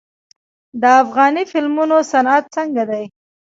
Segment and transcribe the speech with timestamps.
[0.81, 3.03] د افغاني فلمونو صنعت څنګه دی؟